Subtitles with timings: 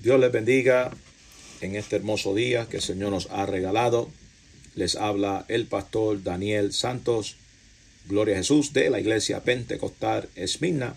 [0.00, 0.90] Dios les bendiga
[1.60, 4.08] en este hermoso día que el Señor nos ha regalado.
[4.74, 7.36] Les habla el pastor Daniel Santos,
[8.06, 10.94] Gloria a Jesús, de la iglesia Pentecostal Esmina,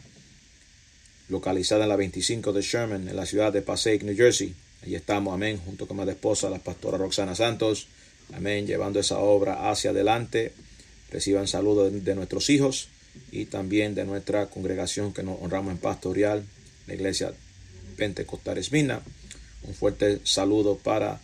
[1.28, 4.56] localizada en la 25 de Sherman, en la ciudad de Passaic, New Jersey.
[4.84, 7.88] Allí estamos, amén, junto con mi esposa, la pastora Roxana Santos,
[8.34, 10.54] amén, llevando esa obra hacia adelante.
[11.12, 12.88] Reciban saludos de nuestros hijos
[13.34, 16.46] y también de nuestra congregación que nos honramos en pastoral,
[16.88, 17.34] la iglesia
[17.94, 19.02] Pentecostal Esmina.
[19.64, 21.22] Un fuerte saludo para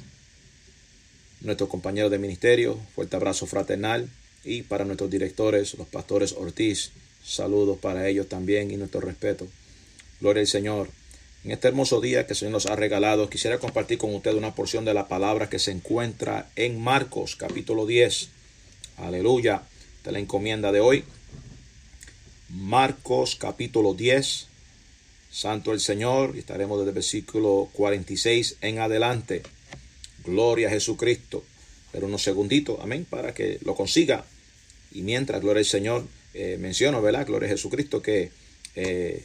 [1.42, 4.09] nuestros compañeros de ministerio, fuerte abrazo fraternal
[4.44, 6.92] y para nuestros directores, los pastores Ortiz,
[7.23, 9.48] saludos para ellos también y nuestro respeto.
[10.22, 10.90] Gloria al Señor.
[11.45, 14.56] En este hermoso día que el Señor nos ha regalado, quisiera compartir con ustedes una
[14.56, 18.30] porción de la palabra que se encuentra en Marcos capítulo 10.
[18.98, 19.64] Aleluya.
[20.04, 21.06] De la encomienda de hoy.
[22.50, 24.48] Marcos capítulo 10,
[25.32, 29.44] Santo el Señor, y estaremos desde el versículo 46 en adelante.
[30.26, 31.44] Gloria a Jesucristo.
[31.92, 34.26] Pero unos segunditos, amén, para que lo consiga.
[34.92, 37.26] Y mientras, gloria al Señor, eh, menciono, ¿verdad?
[37.26, 38.31] Gloria a Jesucristo, que,
[38.76, 39.23] eh,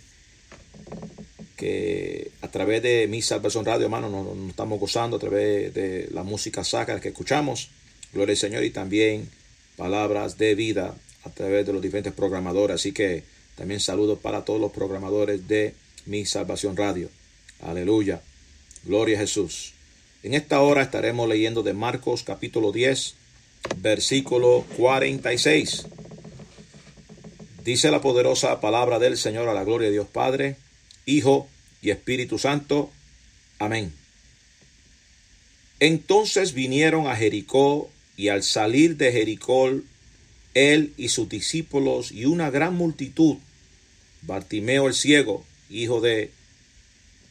[1.57, 6.23] que a través de mi salvación radio, hermano, nos, estamos gozando a través de la
[6.23, 7.71] música sacra que escuchamos.
[8.13, 9.29] Gloria al Señor y también
[9.77, 12.77] palabras de vida a través de los diferentes programadores.
[12.77, 13.25] Así que
[13.57, 15.75] también saludo para todos los programadores de
[16.07, 17.11] mi Salvación Radio.
[17.61, 18.23] Aleluya.
[18.85, 19.73] Gloria a Jesús.
[20.23, 23.15] En esta hora estaremos leyendo de Marcos capítulo 10,
[23.77, 25.87] versículo 46.
[27.65, 30.57] Dice la poderosa palabra del Señor a la gloria de Dios Padre,
[31.07, 31.49] Hijo
[31.81, 32.91] y Espíritu Santo.
[33.59, 33.93] Amén.
[35.81, 39.71] Entonces vinieron a Jericó y al salir de Jericó,
[40.55, 43.39] él y sus discípulos y una gran multitud,
[44.23, 46.31] Bartimeo el ciego, hijo de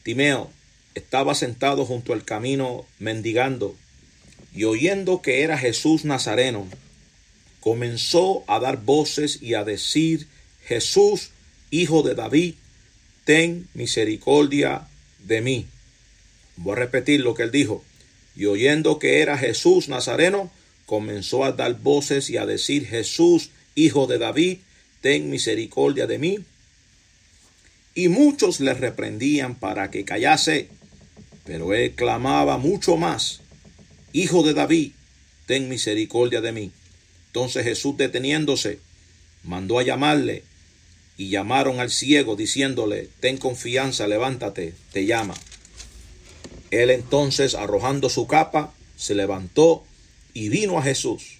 [0.03, 0.51] Timeo,
[0.95, 3.75] estaba sentado junto al camino mendigando,
[4.53, 6.67] y oyendo que era Jesús Nazareno,
[7.59, 10.27] comenzó a dar voces y a decir,
[10.65, 11.31] Jesús,
[11.71, 12.55] hijo de David,
[13.25, 14.87] ten misericordia
[15.25, 15.65] de mí.
[16.57, 17.83] Voy a repetir lo que él dijo.
[18.35, 20.51] Y oyendo que era Jesús Nazareno,
[20.85, 24.59] comenzó a dar voces y a decir, Jesús, hijo de David,
[25.01, 26.39] ten misericordia de mí.
[27.95, 30.69] Y muchos le reprendían para que callase,
[31.45, 33.41] pero él clamaba mucho más,
[34.15, 34.91] Hijo de David,
[35.47, 36.71] ten misericordia de mí.
[37.27, 38.77] Entonces Jesús deteniéndose,
[39.43, 40.43] mandó a llamarle,
[41.17, 45.33] y llamaron al ciego diciéndole, ten confianza, levántate, te llama.
[46.69, 49.83] Él entonces, arrojando su capa, se levantó
[50.35, 51.39] y vino a Jesús.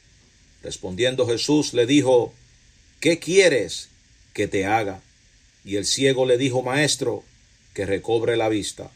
[0.64, 2.34] Respondiendo Jesús le dijo,
[3.00, 3.90] ¿qué quieres
[4.34, 5.03] que te haga?
[5.66, 7.24] Y el ciego le dijo, Maestro,
[7.74, 8.92] que recobre la vista.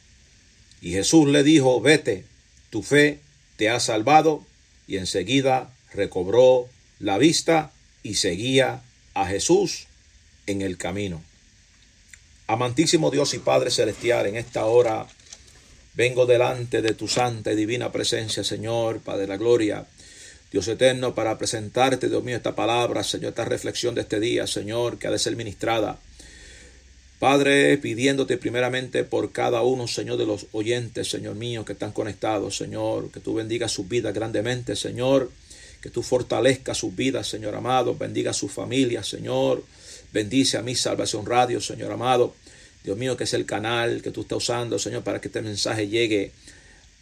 [0.81, 2.25] Y Jesús le dijo, vete,
[2.69, 3.19] tu fe
[3.55, 4.45] te ha salvado.
[4.87, 6.67] Y enseguida recobró
[6.99, 7.71] la vista
[8.03, 8.81] y seguía
[9.13, 9.87] a Jesús
[10.45, 11.21] en el camino.
[12.47, 15.07] Amantísimo Dios y Padre Celestial, en esta hora
[15.97, 19.87] Vengo delante de tu santa y divina presencia, Señor, Padre de la gloria.
[20.51, 24.99] Dios eterno, para presentarte, Dios mío, esta palabra, Señor, esta reflexión de este día, Señor,
[24.99, 25.97] que ha de ser ministrada.
[27.19, 32.57] Padre, pidiéndote primeramente por cada uno, Señor, de los oyentes, Señor mío, que están conectados,
[32.57, 35.31] Señor, que tú bendigas sus vidas grandemente, Señor,
[35.81, 39.63] que tú fortalezcas sus vidas, Señor amado, bendiga a sus familias, Señor,
[40.13, 42.35] bendice a mi salvación radio, Señor amado.
[42.83, 45.87] Dios mío, que es el canal que tú estás usando, Señor, para que este mensaje
[45.87, 46.31] llegue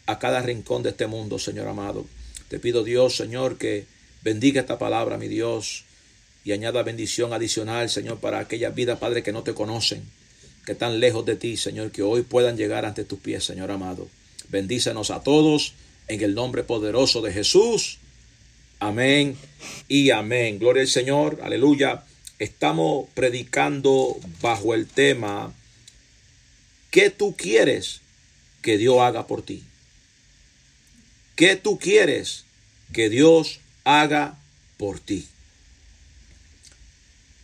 [0.05, 2.05] a cada rincón de este mundo, Señor amado.
[2.47, 3.85] Te pido, Dios, Señor, que
[4.23, 5.83] bendiga esta palabra, mi Dios,
[6.45, 10.03] y añada bendición adicional, Señor, para aquellas vidas, Padre, que no te conocen,
[10.63, 14.07] que están lejos de ti, Señor, que hoy puedan llegar ante tus pies, Señor amado.
[14.49, 15.73] Bendícenos a todos
[16.07, 17.97] en el nombre poderoso de Jesús.
[18.79, 19.35] Amén
[19.87, 20.59] y amén.
[20.59, 22.03] Gloria al Señor, aleluya.
[22.37, 25.51] Estamos predicando bajo el tema
[26.91, 28.01] ¿Qué tú quieres
[28.61, 29.63] que Dios haga por ti?
[31.35, 32.45] ¿Qué tú quieres
[32.93, 34.37] que Dios haga
[34.77, 35.27] por ti?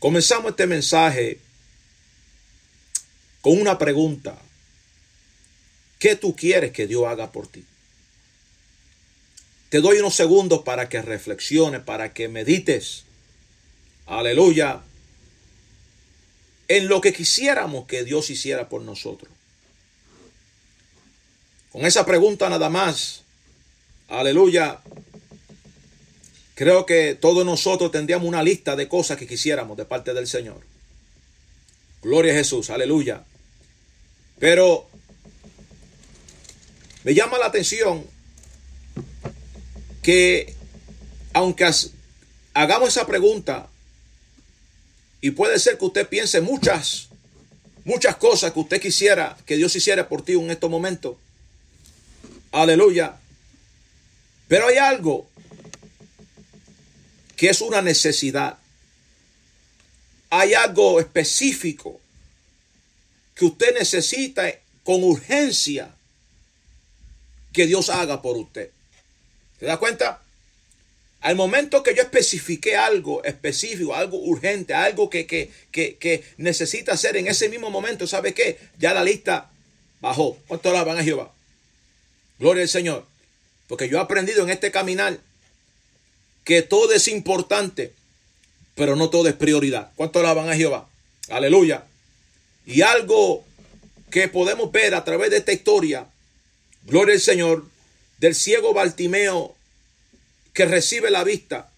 [0.01, 1.37] Comenzamos este mensaje
[3.41, 4.35] con una pregunta.
[5.99, 7.63] ¿Qué tú quieres que Dios haga por ti?
[9.69, 13.03] Te doy unos segundos para que reflexiones, para que medites.
[14.07, 14.81] Aleluya.
[16.67, 19.31] En lo que quisiéramos que Dios hiciera por nosotros.
[21.71, 23.21] Con esa pregunta nada más,
[24.07, 24.81] aleluya,
[26.61, 30.61] creo que todos nosotros tendríamos una lista de cosas que quisiéramos de parte del Señor.
[32.03, 33.23] Gloria a Jesús, aleluya.
[34.37, 34.87] Pero
[37.03, 38.05] Me llama la atención
[40.03, 40.53] que
[41.33, 41.67] aunque
[42.53, 43.67] hagamos esa pregunta,
[45.19, 47.07] y puede ser que usted piense muchas,
[47.85, 51.17] muchas cosas que usted quisiera que Dios hiciera por ti en estos momentos.
[52.51, 53.15] Aleluya.
[54.47, 55.30] Pero hay algo
[57.41, 58.59] que es una necesidad.
[60.29, 61.99] Hay algo específico
[63.33, 64.43] que usted necesita
[64.83, 65.91] con urgencia
[67.51, 68.69] que Dios haga por usted.
[69.59, 70.21] ¿Se da cuenta?
[71.21, 77.17] Al momento que yo especifique algo específico, algo urgente, algo que, que, que, necesita hacer
[77.17, 78.59] en ese mismo momento, ¿sabe qué?
[78.77, 79.49] Ya la lista
[79.99, 80.37] bajó.
[80.47, 81.33] ¿Cuánto la van a Jehová?
[82.37, 83.07] Gloria al Señor.
[83.67, 85.17] Porque yo he aprendido en este caminar
[86.43, 87.93] que todo es importante,
[88.75, 89.91] pero no todo es prioridad.
[89.95, 90.89] ¿Cuánto la van a Jehová?
[91.29, 91.85] Aleluya.
[92.65, 93.43] Y algo
[94.09, 96.07] que podemos ver a través de esta historia,
[96.83, 97.65] gloria al Señor,
[98.17, 99.55] del ciego Bartimeo
[100.53, 101.71] que recibe la vista.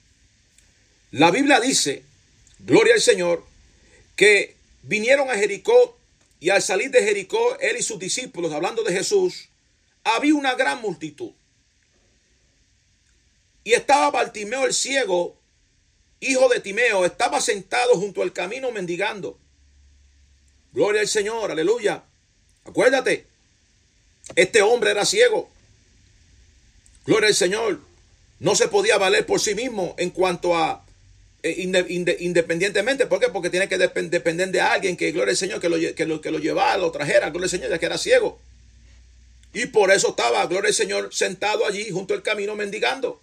[1.12, 2.04] La Biblia dice,
[2.60, 3.46] gloria al Señor,
[4.16, 5.98] que vinieron a Jericó
[6.40, 9.48] y al salir de Jericó, él y sus discípulos, hablando de Jesús,
[10.04, 11.32] había una gran multitud.
[13.64, 15.38] Y estaba Bartimeo el ciego,
[16.20, 19.38] hijo de Timeo, estaba sentado junto al camino mendigando.
[20.74, 22.04] Gloria al Señor, aleluya.
[22.66, 23.26] Acuérdate,
[24.36, 25.50] este hombre era ciego.
[27.06, 27.80] Gloria al Señor
[28.40, 30.84] no se podía valer por sí mismo en cuanto a
[31.46, 31.56] eh,
[32.20, 33.28] independientemente, ¿por qué?
[33.28, 36.32] Porque tiene que depender de alguien que, gloria al Señor, que lo, que lo, que
[36.32, 38.40] lo llevara, lo trajera, gloria al Señor, ya que era ciego.
[39.54, 43.22] Y por eso estaba, gloria al Señor, sentado allí junto al camino mendigando.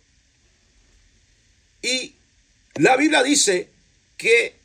[1.82, 2.14] Y
[2.74, 3.68] la Biblia dice
[4.16, 4.56] que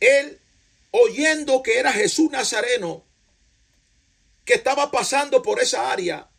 [0.00, 0.38] él,
[0.90, 3.04] oyendo que era Jesús Nazareno,
[4.44, 6.30] que estaba pasando por esa área,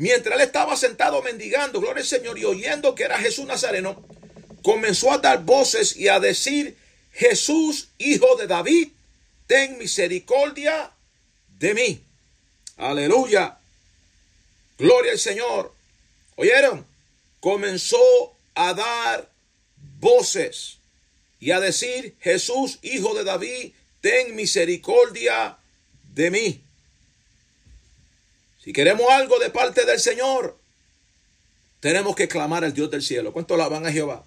[0.00, 4.02] Mientras él estaba sentado mendigando, gloria al Señor, y oyendo que era Jesús Nazareno,
[4.62, 6.74] comenzó a dar voces y a decir,
[7.12, 8.88] Jesús, hijo de David,
[9.46, 10.90] ten misericordia
[11.58, 12.00] de mí.
[12.78, 13.58] Aleluya.
[14.78, 15.74] Gloria al Señor.
[16.36, 16.86] ¿Oyeron?
[17.40, 19.30] Comenzó a dar
[19.98, 20.78] voces
[21.38, 25.56] y a decir, Jesús, hijo de David, ten misericordia
[26.14, 26.60] de mí.
[28.62, 30.58] Si queremos algo de parte del Señor,
[31.80, 33.32] tenemos que clamar al Dios del cielo.
[33.32, 34.24] ¿Cuánto la van a Jehová?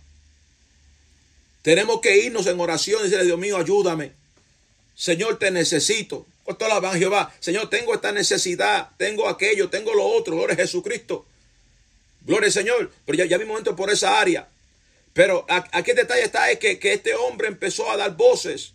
[1.62, 4.12] Tenemos que irnos en oración y decirle, Dios mío, ayúdame.
[4.96, 6.25] Señor, te necesito.
[6.44, 7.34] ¿Cuánto la van a Jehová?
[7.40, 10.36] Señor, tengo esta necesidad, tengo aquello, tengo lo otro.
[10.36, 11.25] Gloria a Jesucristo.
[12.25, 12.92] Gloria al Señor.
[13.06, 14.48] Pero ya, ya mi momento por esa área.
[15.14, 18.74] Pero aquí el detalle está es que, que este hombre empezó a dar voces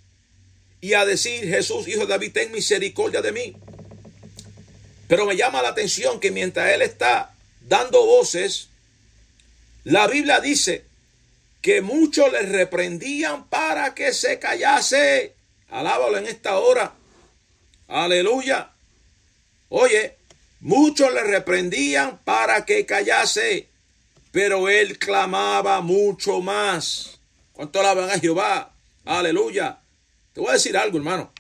[0.81, 3.57] y a decir, Jesús, hijo de David, ten misericordia de mí.
[5.09, 8.69] Pero me llama la atención que mientras él está dando voces,
[9.85, 10.85] la Biblia dice
[11.61, 15.35] que muchos le reprendían para que se callase.
[15.71, 16.95] Alábalo en esta hora.
[17.89, 18.71] Aleluya.
[19.71, 20.18] Oye,
[20.61, 23.69] muchos le reprendían para que callase,
[24.33, 27.19] pero él clamaba mucho más.
[27.53, 28.73] ¿Cuánto alaban a Jehová?
[29.05, 29.79] Aleluya.
[30.33, 31.33] Te voy a decir algo, hermano.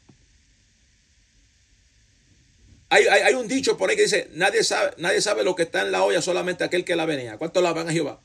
[2.90, 5.92] Hay, un dicho por ahí que dice, nadie sabe, nadie sabe lo que está en
[5.92, 7.36] la olla, solamente aquel que la venía.
[7.36, 8.18] ¿Cuánto la van a Jehová?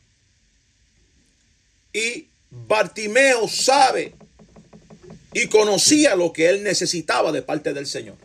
[1.91, 4.15] Y Bartimeo sabe
[5.33, 8.15] y conocía lo que él necesitaba de parte del Señor.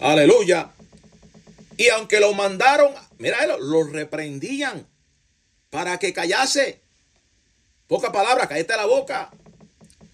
[0.00, 0.70] Aleluya.
[1.76, 4.86] Y aunque lo mandaron, mira, lo reprendían
[5.70, 6.80] para que callase.
[7.86, 9.30] Poca palabra, cállate la boca.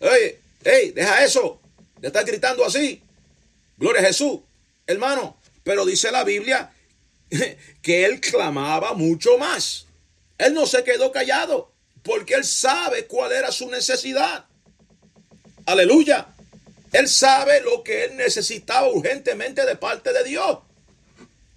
[0.01, 1.61] Ey, ey, deja eso.
[2.01, 3.03] De estar gritando así.
[3.77, 4.41] Gloria a Jesús
[4.89, 5.37] hermano.
[5.63, 6.73] Pero dice la Biblia
[7.83, 9.87] que él clamaba mucho más.
[10.39, 11.73] Él no se quedó callado
[12.03, 14.47] porque él sabe cuál era su necesidad.
[15.67, 16.29] Aleluya.
[16.93, 20.59] Él sabe lo que él necesitaba urgentemente de parte de Dios.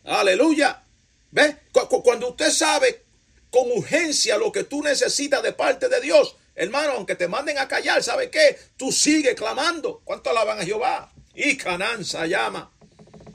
[0.05, 0.83] Aleluya.
[1.31, 1.57] ¿Ve?
[2.03, 3.03] Cuando usted sabe
[3.49, 7.67] con urgencia lo que tú necesitas de parte de Dios, hermano, aunque te manden a
[7.67, 8.57] callar, ¿sabe qué?
[8.77, 10.01] Tú sigue clamando.
[10.03, 11.11] ¿Cuánto alaban a Jehová?
[11.33, 12.71] Y Cananza llama.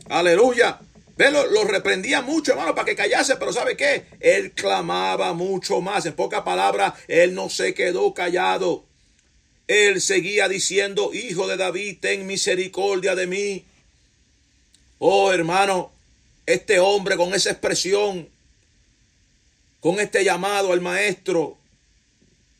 [0.08, 0.78] Aleluya.
[1.16, 4.04] Ve, lo, reprendía mucho, hermano, para que callase, pero ¿sabe qué?
[4.20, 6.04] Él clamaba mucho más.
[6.04, 8.84] En pocas palabras, él no se quedó callado.
[9.66, 13.64] Él seguía diciendo, Hijo de David, ten misericordia de mí.
[14.98, 15.95] Oh, hermano,
[16.46, 18.28] este hombre con esa expresión,
[19.80, 21.58] con este llamado al maestro,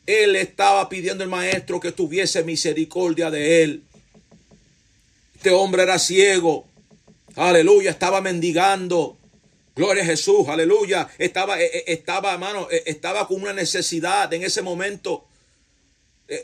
[0.05, 3.83] él estaba pidiendo al maestro que tuviese misericordia de él.
[5.35, 6.65] Este hombre era ciego,
[7.35, 9.17] aleluya, estaba mendigando.
[9.75, 11.07] Gloria a Jesús, aleluya.
[11.19, 15.25] Estaba, eh, eh, estaba, hermano, eh, estaba con una necesidad en ese momento.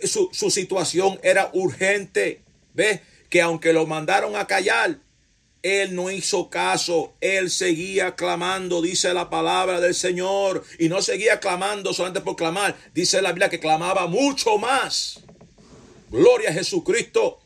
[0.03, 2.41] Su, su situación era urgente.
[2.73, 3.01] ¿Ves?
[3.29, 4.99] Que aunque lo mandaron a callar,
[5.63, 11.39] él no hizo caso, él seguía clamando, dice la palabra del Señor, y no seguía
[11.39, 15.21] clamando solamente por clamar, dice la Biblia que clamaba mucho más.
[16.09, 17.39] Gloria a Jesucristo.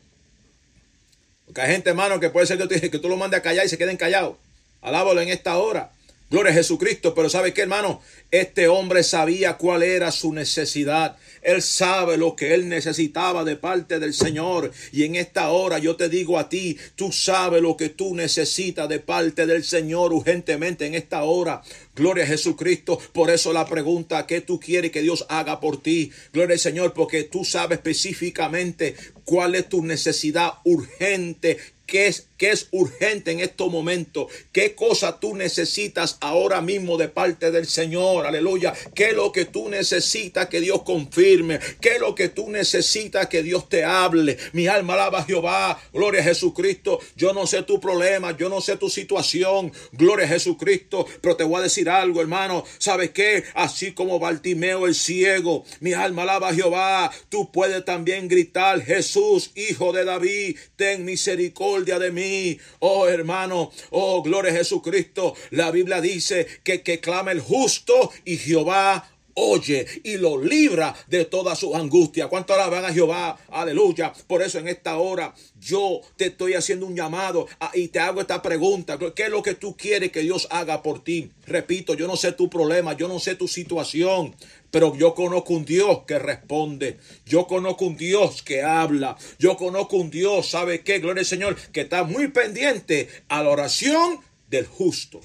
[1.46, 3.64] Porque hay gente, hermano, que puede ser que tú, que tú lo mandes a callar
[3.64, 4.36] y se queden callados.
[4.82, 5.92] Alábalo en esta hora.
[6.30, 7.14] Gloria a Jesucristo.
[7.14, 8.02] Pero ¿sabe qué, hermano?
[8.30, 11.16] Este hombre sabía cuál era su necesidad.
[11.40, 14.70] Él sabe lo que él necesitaba de parte del Señor.
[14.92, 18.88] Y en esta hora yo te digo a ti, tú sabes lo que tú necesitas
[18.90, 21.62] de parte del Señor urgentemente en esta hora.
[21.94, 23.00] Gloria a Jesucristo.
[23.14, 26.12] Por eso la pregunta, ¿qué tú quieres que Dios haga por ti?
[26.34, 28.94] Gloria al Señor, porque tú sabes específicamente
[29.24, 31.56] cuál es tu necesidad urgente
[31.88, 37.08] qué es, qué es urgente en estos momentos, qué cosa tú necesitas ahora mismo de
[37.08, 42.00] parte del Señor, aleluya, qué es lo que tú necesitas que Dios confirme, qué es
[42.00, 44.36] lo que tú necesitas que Dios te hable.
[44.52, 47.00] Mi alma alaba a Jehová, gloria a Jesucristo.
[47.16, 51.44] Yo no sé tu problema, yo no sé tu situación, gloria a Jesucristo, pero te
[51.44, 53.44] voy a decir algo, hermano, ¿sabes qué?
[53.54, 59.52] Así como Bartimeo el ciego, mi alma alaba a Jehová, tú puedes también gritar, Jesús,
[59.54, 62.58] hijo de David, ten misericordia de mí.
[62.80, 65.34] Oh hermano, oh gloria a Jesucristo.
[65.50, 69.08] La Biblia dice que, que clama el justo y Jehová
[69.38, 72.28] oye y lo libra de toda su angustia.
[72.28, 73.38] ¿Cuánto alaban a Jehová?
[73.50, 74.12] Aleluya.
[74.26, 78.42] Por eso en esta hora yo te estoy haciendo un llamado y te hago esta
[78.42, 78.98] pregunta.
[79.14, 81.30] ¿Qué es lo que tú quieres que Dios haga por ti?
[81.46, 84.34] Repito, yo no sé tu problema, yo no sé tu situación,
[84.70, 86.98] pero yo conozco un Dios que responde.
[87.24, 89.16] Yo conozco un Dios que habla.
[89.38, 90.98] Yo conozco un Dios, ¿sabe qué?
[90.98, 95.20] Gloria al Señor, que está muy pendiente a la oración del justo.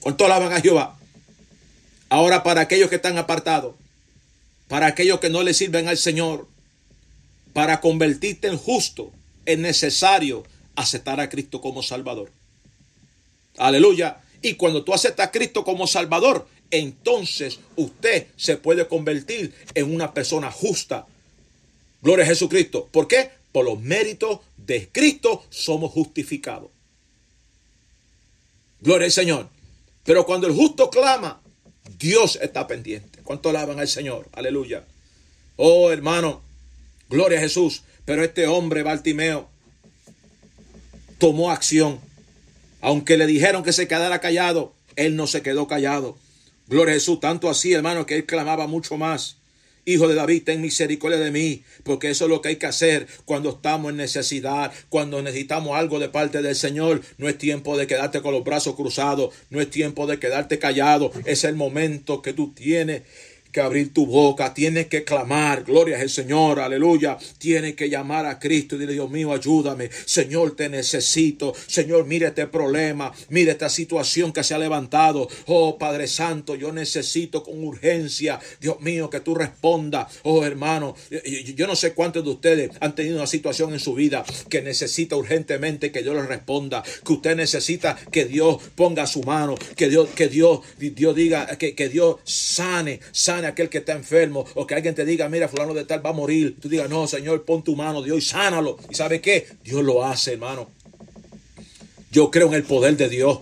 [0.00, 0.98] ¿Cuánto alaban a Jehová?
[2.14, 3.74] Ahora para aquellos que están apartados,
[4.68, 6.46] para aquellos que no le sirven al Señor,
[7.52, 9.10] para convertirte en justo,
[9.46, 10.44] es necesario
[10.76, 12.30] aceptar a Cristo como Salvador.
[13.56, 14.20] Aleluya.
[14.42, 20.14] Y cuando tú aceptas a Cristo como Salvador, entonces usted se puede convertir en una
[20.14, 21.08] persona justa.
[22.00, 22.88] Gloria a Jesucristo.
[22.92, 23.28] ¿Por qué?
[23.50, 26.70] Por los méritos de Cristo somos justificados.
[28.80, 29.48] Gloria al Señor.
[30.04, 31.40] Pero cuando el justo clama,
[31.98, 33.20] Dios está pendiente.
[33.22, 34.28] ¿Cuánto alaban al Señor?
[34.32, 34.84] Aleluya.
[35.56, 36.42] Oh, hermano,
[37.08, 37.82] gloria a Jesús.
[38.04, 39.48] Pero este hombre, Bartimeo,
[41.18, 42.00] tomó acción.
[42.80, 46.16] Aunque le dijeron que se quedara callado, él no se quedó callado.
[46.66, 49.36] Gloria a Jesús, tanto así, hermano, que él clamaba mucho más.
[49.86, 53.06] Hijo de David, ten misericordia de mí, porque eso es lo que hay que hacer
[53.24, 57.02] cuando estamos en necesidad, cuando necesitamos algo de parte del Señor.
[57.18, 61.12] No es tiempo de quedarte con los brazos cruzados, no es tiempo de quedarte callado,
[61.26, 63.02] es el momento que tú tienes
[63.54, 68.40] que abrir tu boca, tienes que clamar, gloria al Señor, aleluya, tienes que llamar a
[68.40, 73.68] Cristo y dile, Dios mío, ayúdame, Señor, te necesito, Señor, mire este problema, mire esta
[73.68, 79.20] situación que se ha levantado, oh Padre Santo, yo necesito con urgencia, Dios mío, que
[79.20, 80.96] tú respondas, oh hermano,
[81.54, 85.14] yo no sé cuántos de ustedes han tenido una situación en su vida que necesita
[85.14, 90.08] urgentemente que Dios les responda, que usted necesita que Dios ponga su mano, que Dios,
[90.08, 94.74] que Dios, Dios diga, que, que Dios sane, sane aquel que está enfermo o que
[94.74, 96.56] alguien te diga, mira, fulano de tal va a morir.
[96.60, 98.78] Tú digas, no, Señor, pon tu mano, Dios, y sánalo.
[98.90, 99.46] ¿Y sabe qué?
[99.64, 100.70] Dios lo hace, hermano.
[102.10, 103.40] Yo creo en el poder de Dios.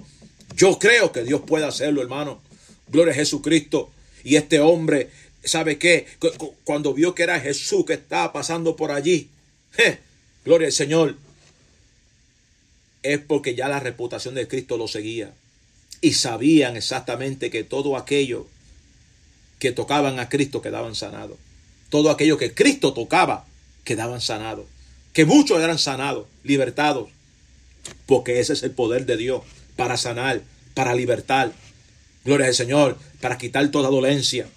[0.57, 2.41] Yo creo que Dios puede hacerlo, hermano.
[2.89, 3.91] Gloria a Jesucristo.
[4.25, 5.11] Y este hombre,
[5.45, 6.07] ¿sabe qué?
[6.65, 9.29] Cuando vio que era Jesús que estaba pasando por allí,
[10.45, 11.17] gloria al Señor,
[13.03, 15.33] es porque ya la reputación de Cristo lo seguía.
[16.01, 18.47] Y sabían exactamente que todo aquello
[19.63, 21.39] que tocaban a Cristo quedaban sanados.
[21.89, 23.47] Todo aquello que Cristo tocaba
[23.85, 24.67] quedaban sanados.
[25.13, 27.11] Que muchos eran sanados, libertados.
[28.07, 29.43] Porque ese es el poder de Dios
[29.77, 30.41] para sanar,
[30.75, 31.53] para libertar.
[32.25, 34.49] Gloria al Señor, para quitar toda dolencia.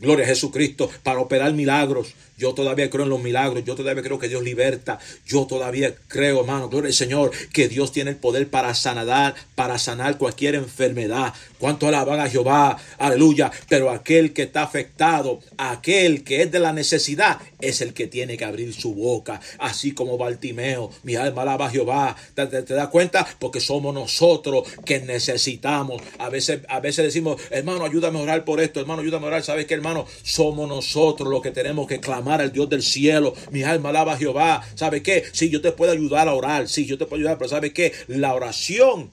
[0.00, 2.08] Gloria a Jesucristo, para operar milagros.
[2.40, 3.64] Yo todavía creo en los milagros.
[3.66, 4.98] Yo todavía creo que Dios liberta.
[5.26, 9.78] Yo todavía creo, hermano, gloria al Señor, que Dios tiene el poder para sanar, para
[9.78, 11.34] sanar cualquier enfermedad.
[11.58, 13.52] Cuánto alaban a Jehová, aleluya.
[13.68, 18.38] Pero aquel que está afectado, aquel que es de la necesidad, es el que tiene
[18.38, 19.38] que abrir su boca.
[19.58, 22.16] Así como Bartimeo, mi alma alaba a Jehová.
[22.34, 23.26] ¿Te, das cuenta?
[23.38, 26.00] Porque somos nosotros que necesitamos.
[26.18, 29.42] A veces, a veces decimos, hermano, ayúdame a orar por esto, hermano, ayúdame a orar.
[29.42, 30.06] ¿Sabes qué, hermano?
[30.22, 33.34] Somos nosotros los que tenemos que clamar al Dios del cielo.
[33.50, 34.62] Mi alma alaba a Jehová.
[34.74, 35.24] ¿Sabe qué?
[35.32, 36.68] Sí, yo te puedo ayudar a orar.
[36.68, 37.94] Sí, yo te puedo ayudar, pero ¿sabe qué?
[38.08, 39.10] La oración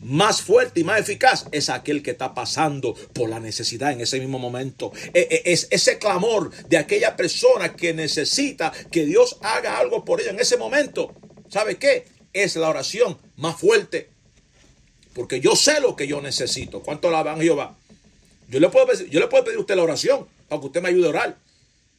[0.00, 4.20] más fuerte y más eficaz es aquel que está pasando por la necesidad en ese
[4.20, 4.92] mismo momento.
[5.14, 10.20] E, e, es ese clamor de aquella persona que necesita que Dios haga algo por
[10.20, 11.14] ella en ese momento.
[11.48, 12.06] ¿Sabe qué?
[12.32, 14.10] Es la oración más fuerte.
[15.14, 16.82] Porque yo sé lo que yo necesito.
[16.82, 17.76] ¿Cuánto la van Jehová?
[18.48, 20.90] Yo le, puedo, yo le puedo pedir a usted la oración para que usted me
[20.90, 21.36] ayude a orar.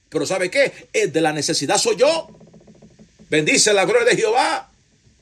[0.09, 0.89] Pero ¿sabe qué?
[0.91, 2.29] Es de la necesidad soy yo.
[3.29, 4.69] Bendice la gloria de Jehová.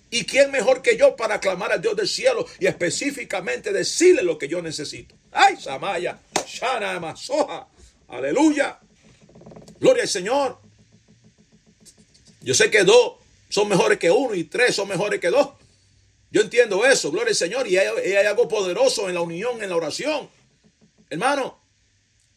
[0.09, 4.37] ¿Y quién mejor que yo para clamar al Dios del cielo y específicamente decirle lo
[4.37, 5.13] que yo necesito?
[5.33, 6.17] ¡Ay, Samaya!
[6.47, 7.67] ¡Shana Masoja!
[8.07, 8.79] ¡Aleluya!
[9.79, 10.57] ¡Gloria al Señor!
[12.41, 13.15] Yo sé que dos
[13.49, 15.49] son mejores que uno y tres son mejores que dos.
[16.31, 19.69] Yo entiendo eso, gloria al Señor, y hay, hay algo poderoso en la unión, en
[19.69, 20.29] la oración.
[21.09, 21.59] Hermano,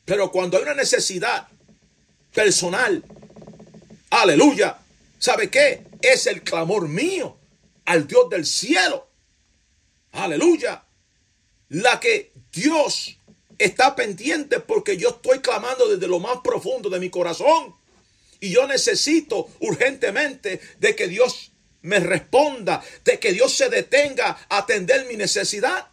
[0.04, 1.46] pero cuando hay una necesidad
[2.32, 3.02] personal,
[4.10, 4.78] aleluya,
[5.18, 5.84] ¿sabe qué?
[6.02, 7.36] Es el clamor mío
[7.84, 9.08] al Dios del cielo.
[10.12, 10.84] Aleluya.
[11.68, 13.16] La que Dios
[13.58, 17.76] está pendiente porque yo estoy clamando desde lo más profundo de mi corazón.
[18.40, 24.58] Y yo necesito urgentemente de que Dios me responda, de que Dios se detenga a
[24.58, 25.88] atender mi necesidad.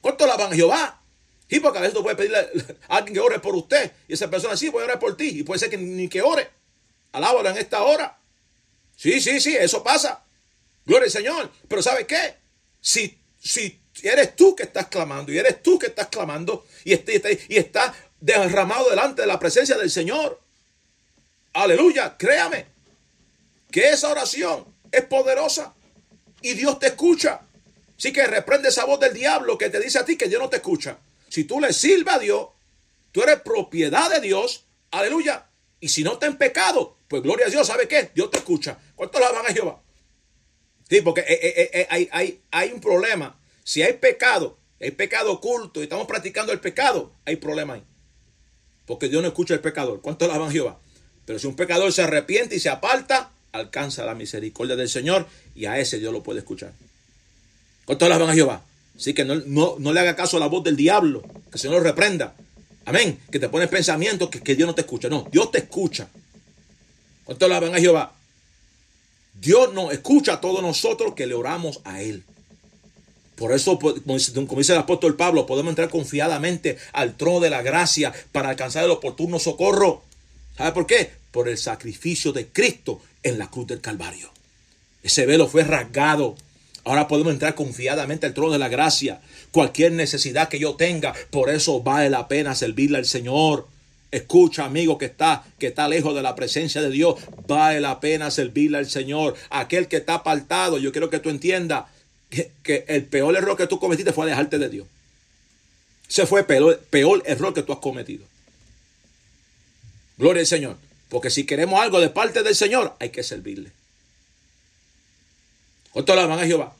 [0.00, 1.01] ¿Cuánto la van a Jehová?
[1.52, 2.48] Y porque a veces tú puedes pedirle a
[2.96, 3.92] alguien que ore por usted.
[4.08, 5.40] Y esa persona sí, a orar por ti.
[5.40, 6.48] Y puede ser que ni que ore.
[7.12, 8.18] Alábalo en esta hora.
[8.96, 10.24] Sí, sí, sí, eso pasa.
[10.86, 11.52] Gloria al Señor.
[11.68, 12.36] Pero ¿sabe qué?
[12.80, 17.38] Si, si eres tú que estás clamando y eres tú que estás clamando y, este,
[17.50, 20.40] y estás derramado delante de la presencia del Señor.
[21.52, 22.64] Aleluya, créame
[23.70, 25.74] que esa oración es poderosa
[26.40, 27.42] y Dios te escucha.
[27.98, 30.48] Así que reprende esa voz del diablo que te dice a ti que Dios no
[30.48, 30.96] te escucha.
[31.32, 32.48] Si tú le sirves a Dios,
[33.10, 34.66] tú eres propiedad de Dios.
[34.90, 35.46] Aleluya.
[35.80, 38.10] Y si no está en pecado, pues gloria a Dios, ¿sabe qué?
[38.14, 38.76] Dios te escucha.
[38.94, 39.80] ¿Cuánto la van a Jehová?
[40.90, 43.40] Sí, porque eh, eh, eh, hay, hay, un problema.
[43.64, 47.84] Si hay pecado, hay pecado oculto y estamos practicando el pecado, hay problema ahí.
[48.84, 50.02] Porque Dios no escucha al pecador.
[50.02, 50.80] ¿Cuánto la van Jehová?
[51.24, 55.64] Pero si un pecador se arrepiente y se aparta, alcanza la misericordia del Señor y
[55.64, 56.74] a ese Dios lo puede escuchar.
[57.86, 58.66] ¿Cuánto la van a Jehová?
[59.02, 59.34] Así que no,
[59.80, 62.36] no, le haga caso a la voz del diablo, que el Señor lo reprenda.
[62.84, 63.18] Amén.
[63.32, 65.08] Que te pone pensamiento que, que Dios no te escucha.
[65.08, 66.06] No, Dios te escucha.
[67.24, 68.14] ¿Cuánto la van a Jehová?
[69.34, 72.22] Dios nos escucha a todos nosotros que le oramos a Él.
[73.34, 78.12] Por eso, como dice el apóstol Pablo, podemos entrar confiadamente al trono de la gracia
[78.30, 80.04] para alcanzar el oportuno socorro.
[80.56, 81.10] ¿Sabe por qué?
[81.32, 84.30] Por el sacrificio de Cristo en la cruz del Calvario.
[85.02, 86.36] Ese velo fue rasgado.
[86.84, 89.20] Ahora podemos entrar confiadamente al trono de la gracia.
[89.52, 93.68] Cualquier necesidad que yo tenga, por eso vale la pena servirle al Señor.
[94.10, 97.14] Escucha, amigo, que está, que está lejos de la presencia de Dios.
[97.46, 99.34] Vale la pena servirle al Señor.
[99.50, 101.84] Aquel que está apartado, yo quiero que tú entiendas
[102.30, 104.86] que, el peor error que tú cometiste fue alejarte de Dios.
[106.08, 108.24] Ese fue el peor, peor error que tú has cometido.
[110.18, 110.76] Gloria al Señor.
[111.08, 113.70] Porque si queremos algo de parte del Señor, hay que servirle.
[115.92, 116.74] ¿Cuánto la van a Jehová?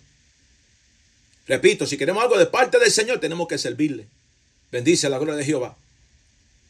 [1.46, 4.06] Repito, si queremos algo de parte del Señor, tenemos que servirle.
[4.70, 5.76] Bendice la gloria de Jehová.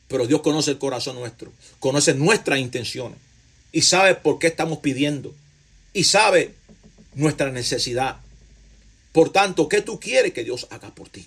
[0.08, 3.18] Pero Dios conoce el corazón nuestro, conoce nuestras intenciones
[3.70, 5.34] y sabe por qué estamos pidiendo
[5.92, 6.54] y sabe
[7.14, 8.16] nuestra necesidad.
[9.12, 11.26] Por tanto, ¿qué tú quieres que Dios haga por ti?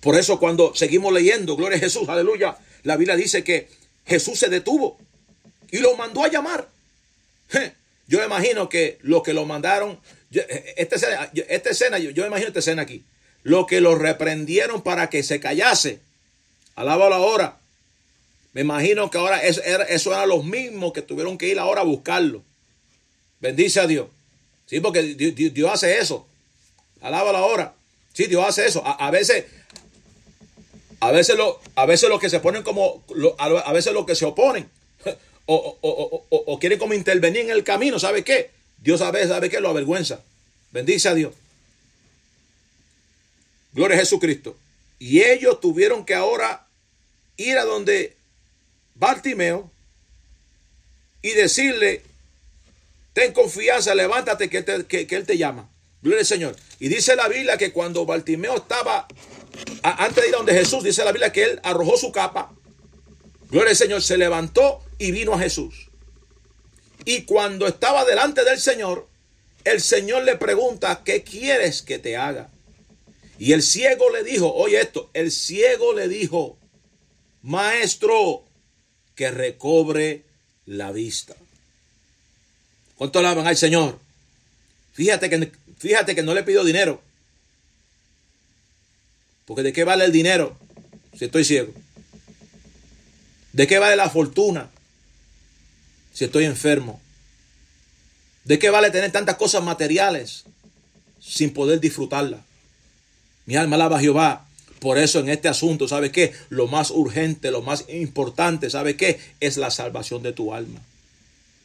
[0.00, 3.68] Por eso cuando seguimos leyendo, gloria a Jesús, aleluya, la Biblia dice que
[4.06, 4.98] Jesús se detuvo
[5.70, 6.68] y lo mandó a llamar.
[8.06, 9.98] Yo imagino que lo que lo mandaron,
[10.76, 13.04] esta escena, esta escena yo, yo imagino esta escena aquí,
[13.42, 16.00] lo que lo reprendieron para que se callase
[16.74, 17.58] Alábalo ahora.
[18.52, 21.80] Me imagino que ahora eso era, eso era los mismos que tuvieron que ir ahora
[21.80, 22.42] a buscarlo.
[23.40, 24.08] Bendice a Dios.
[24.66, 26.26] Sí, porque Dios, hace eso.
[27.00, 27.74] Alábalo ahora.
[28.12, 28.82] Sí, Dios hace eso.
[28.84, 29.44] A, veces,
[31.00, 33.04] a veces lo, a veces los que se ponen como,
[33.38, 34.68] a veces los que se oponen
[35.46, 38.50] o, o, quieren como intervenir en el camino, ¿sabe qué?
[38.78, 40.22] Dios sabe, sabe qué, lo avergüenza.
[40.70, 41.34] Bendice a Dios.
[43.72, 44.56] Gloria a Jesucristo.
[44.98, 46.66] Y ellos tuvieron que ahora
[47.36, 48.14] ir a donde
[48.94, 49.70] Bartimeo
[51.20, 52.02] y decirle,
[53.12, 55.68] ten confianza, levántate que, Él te llama.
[56.02, 56.56] Gloria al Señor.
[56.78, 59.06] Y dice la Biblia que cuando Bartimeo estaba,
[59.82, 62.52] antes de ir a donde Jesús, dice la Biblia que él arrojó su capa.
[63.54, 65.88] Gloria al Señor, se levantó y vino a Jesús.
[67.04, 69.06] Y cuando estaba delante del Señor,
[69.62, 72.50] el Señor le pregunta, ¿qué quieres que te haga?
[73.38, 76.58] Y el ciego le dijo, oye esto, el ciego le dijo,
[77.42, 78.44] Maestro,
[79.14, 80.24] que recobre
[80.66, 81.36] la vista.
[82.96, 84.00] ¿Cuánto alaban al Señor?
[84.94, 87.00] Fíjate que, fíjate que no le pido dinero.
[89.44, 90.58] Porque ¿de qué vale el dinero
[91.16, 91.72] si estoy ciego?
[93.54, 94.68] ¿De qué vale la fortuna
[96.12, 97.00] si estoy enfermo?
[98.42, 100.42] ¿De qué vale tener tantas cosas materiales
[101.20, 102.40] sin poder disfrutarlas?
[103.46, 104.44] Mi alma alaba a Jehová.
[104.80, 106.32] Por eso en este asunto, ¿sabe qué?
[106.48, 109.20] Lo más urgente, lo más importante, ¿sabe qué?
[109.38, 110.80] Es la salvación de tu alma.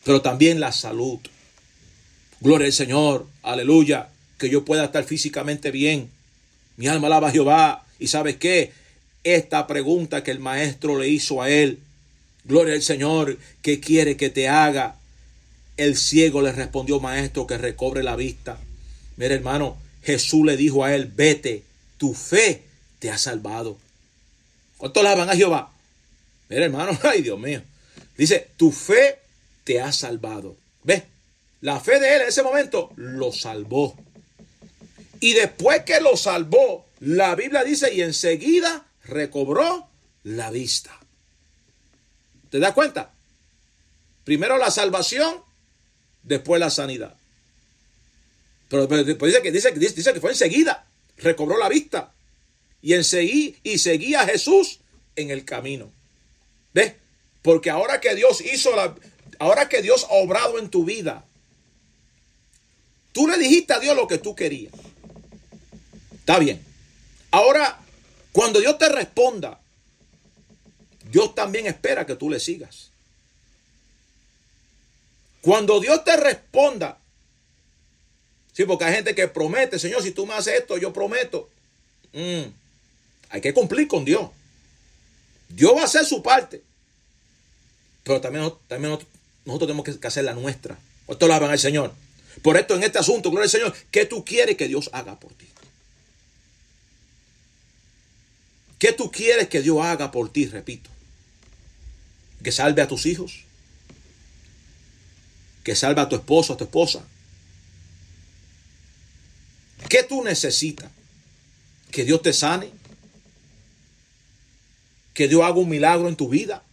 [0.04, 1.20] Pero también la salud.
[2.40, 4.10] Gloria al Señor, aleluya.
[4.38, 6.12] Que yo pueda estar físicamente bien.
[6.78, 7.84] Mi alma alaba a Jehová.
[7.98, 8.74] ¿Y sabe qué?
[9.24, 11.80] Esta pregunta que el maestro le hizo a él.
[12.46, 14.96] Gloria al Señor, ¿qué quiere que te haga?
[15.78, 18.58] El ciego le respondió, maestro, que recobre la vista.
[19.18, 21.64] Mira, hermano, Jesús le dijo a él, vete,
[21.98, 22.64] tu fe
[23.00, 23.78] te ha salvado.
[24.78, 25.72] ¿Cuánto alaban a Jehová?
[26.48, 27.62] Mira, hermano, ay Dios mío.
[28.18, 29.20] Dice, tu fe
[29.64, 30.56] te ha salvado.
[30.84, 31.04] ¿Ves?
[31.62, 33.98] La fe de él en ese momento lo salvó.
[35.20, 39.88] Y después que lo salvó, la Biblia dice, y enseguida recobró
[40.24, 40.98] la vista.
[42.50, 43.12] ¿Te das cuenta?
[44.24, 45.44] Primero la salvación,
[46.24, 47.16] después la sanidad.
[48.70, 50.86] Pero, dice, que, dice, dice que fue enseguida,
[51.18, 52.14] recobró la vista.
[52.82, 54.80] Y, enseguida, y seguía a Jesús
[55.16, 55.92] en el camino.
[56.74, 56.94] ¿Ves?
[57.42, 58.96] Porque ahora que Dios hizo la,
[59.40, 61.26] ahora que Dios ha obrado en tu vida,
[63.12, 64.74] tú le dijiste a Dios lo que tú querías.
[66.20, 66.64] Está bien.
[67.32, 67.80] Ahora,
[68.32, 69.60] cuando Dios te responda,
[71.10, 72.90] Dios también espera que tú le sigas.
[75.42, 76.98] Cuando Dios te responda,
[78.54, 81.50] sí, porque hay gente que promete, Señor, si tú me haces esto, yo prometo.
[82.14, 82.52] Mm,
[83.30, 84.30] hay que cumplir con Dios.
[85.48, 86.62] Dios va a hacer su parte.
[88.04, 88.98] Pero también, también
[89.46, 90.78] nosotros, tenemos que hacer la nuestra.
[91.08, 91.94] Esto lo hagan al Señor.
[92.44, 95.34] Por esto, en este asunto, gloria al Señor, ¿qué tú quieres que Dios haga por
[95.34, 95.49] ti?
[98.80, 100.48] ¿Qué tú quieres que Dios haga por ti?
[100.48, 100.90] Repito.
[102.42, 103.44] Que salve a tus hijos.
[105.64, 107.06] Que salve a tu esposo, a tu esposa.
[109.90, 110.90] ¿Qué tú necesitas?
[111.92, 112.72] Que Dios te sane.
[115.14, 116.64] Que Dios haga un milagro en tu vida.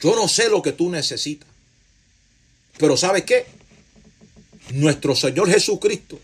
[0.00, 1.48] Yo no sé lo que tú necesitas.
[2.76, 3.46] Pero ¿sabes qué?
[4.72, 6.20] Nuestro Señor Jesucristo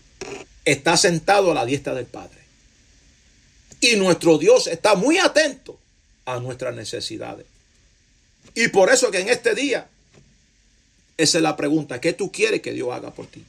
[0.63, 2.44] está sentado a la diestra del Padre.
[3.85, 5.77] Y nuestro Dios está muy atento
[6.25, 7.45] a nuestras necesidades.
[8.55, 9.87] Y por eso que en este día,
[11.17, 13.45] esa es la pregunta, ¿qué tú quieres que Dios haga por ti?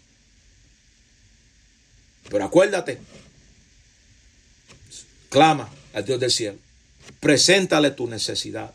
[2.28, 2.98] Pero acuérdate,
[5.30, 6.58] clama al Dios del cielo,
[7.20, 8.74] preséntale tu necesidad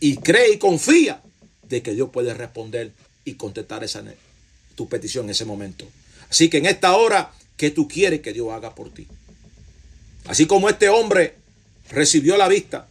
[0.00, 1.22] y cree y confía
[1.62, 2.92] de que Dios puede responder
[3.24, 4.02] y contestar esa,
[4.74, 5.86] tu petición en ese momento.
[6.28, 9.06] Así que en esta hora, ¿qué tú quieres que Dios haga por ti?
[10.28, 11.34] Así como este hombre
[11.90, 12.86] recibió la vista,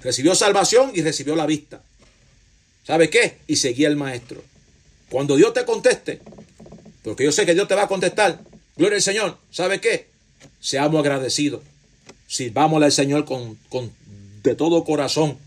[0.00, 1.82] recibió salvación y recibió la vista.
[2.86, 3.38] ¿Sabe qué?
[3.48, 4.42] Y seguía el maestro.
[5.10, 6.20] Cuando Dios te conteste,
[7.02, 8.40] porque yo sé que Dios te va a contestar,
[8.76, 10.06] gloria al Señor, ¿sabe qué?
[10.60, 11.62] Seamos agradecidos.
[12.28, 13.92] Sirvámosle al Señor con, con,
[14.44, 15.38] de todo corazón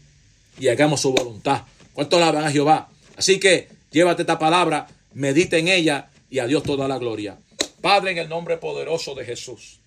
[0.59, 1.63] y hagamos su voluntad.
[1.93, 2.89] ¿Cuánto alaban a Jehová?
[3.15, 7.37] Así que llévate esta palabra, medita en ella y a Dios toda la gloria.
[7.79, 9.79] Padre, en el nombre poderoso de Jesús.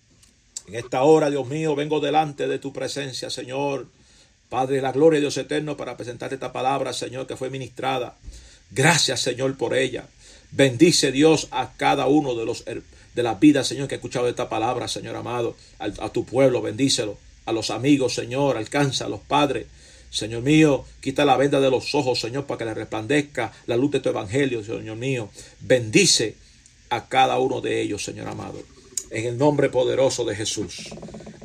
[0.68, 3.86] En esta hora, Dios mío, vengo delante de tu presencia, Señor.
[4.50, 8.16] Padre de la gloria, Dios eterno, para presentarte esta palabra, Señor, que fue ministrada.
[8.70, 10.06] Gracias, Señor, por ella.
[10.50, 14.50] Bendice, Dios, a cada uno de los de las vidas, Señor, que ha escuchado esta
[14.50, 15.56] palabra, Señor amado.
[15.78, 17.16] A, a tu pueblo, bendícelo.
[17.46, 19.66] A los amigos, Señor, alcanza a los padres.
[20.10, 23.90] Señor mío, quita la venda de los ojos, Señor, para que le resplandezca la luz
[23.92, 25.30] de tu evangelio, Señor mío.
[25.60, 26.36] Bendice
[26.90, 28.77] a cada uno de ellos, Señor amado
[29.10, 30.90] en el nombre poderoso de Jesús.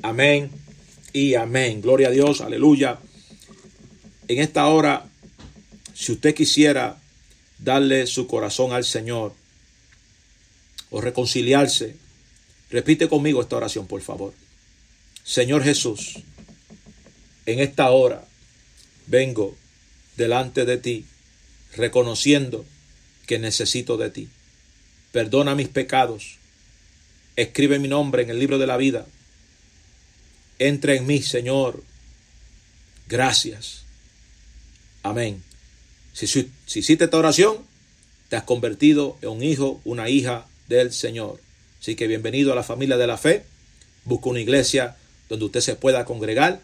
[0.01, 0.51] Amén
[1.11, 1.81] y amén.
[1.81, 2.99] Gloria a Dios, aleluya.
[4.27, 5.05] En esta hora,
[5.93, 6.97] si usted quisiera
[7.59, 9.33] darle su corazón al Señor
[10.89, 11.95] o reconciliarse,
[12.69, 14.33] repite conmigo esta oración, por favor.
[15.23, 16.19] Señor Jesús,
[17.45, 18.25] en esta hora
[19.07, 19.55] vengo
[20.17, 21.05] delante de ti,
[21.75, 22.65] reconociendo
[23.25, 24.29] que necesito de ti.
[25.11, 26.37] Perdona mis pecados
[27.35, 29.05] Escribe mi nombre en el libro de la vida.
[30.59, 31.83] Entra en mí, Señor.
[33.07, 33.83] Gracias.
[35.01, 35.43] Amén.
[36.13, 37.57] Si, si, hiciste esta oración,
[38.29, 41.39] te has convertido en un hijo, una hija del Señor.
[41.81, 43.43] Así que bienvenido a la familia de la fe.
[44.05, 44.95] Busca una iglesia
[45.29, 46.61] donde usted se pueda congregar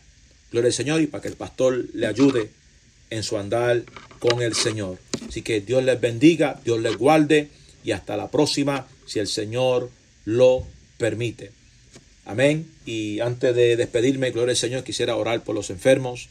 [0.51, 2.49] Gloria al Señor y para que el pastor le ayude
[3.10, 3.84] en su andar
[4.19, 4.97] con el Señor.
[5.27, 7.49] Así que Dios les bendiga, Dios les guarde
[7.84, 9.89] y hasta la próxima si el Señor
[10.30, 10.63] lo
[10.98, 11.52] permite.
[12.26, 12.72] Amén.
[12.86, 16.30] Y antes de despedirme, gloria al Señor, quisiera orar por los enfermos.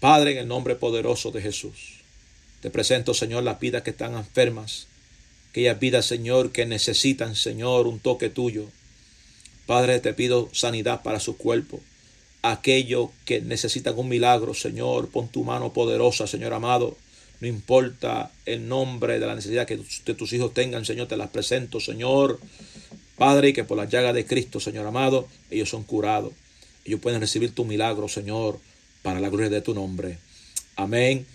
[0.00, 2.00] Padre, en el nombre poderoso de Jesús,
[2.60, 4.86] te presento, Señor, las vidas que están enfermas,
[5.50, 8.66] aquellas vidas, Señor, que necesitan, Señor, un toque tuyo.
[9.64, 11.80] Padre, te pido sanidad para su cuerpo.
[12.42, 16.98] Aquellos que necesitan un milagro, Señor, pon tu mano poderosa, Señor amado.
[17.40, 19.78] No importa el nombre de la necesidad que
[20.14, 22.38] tus hijos tengan, Señor, te las presento, Señor.
[23.16, 26.32] Padre, que por la llaga de Cristo, Señor amado, ellos son curados.
[26.84, 28.58] Ellos pueden recibir tu milagro, Señor,
[29.02, 30.18] para la gloria de tu nombre.
[30.76, 31.26] Amén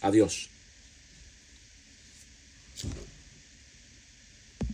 [0.00, 0.50] Adiós.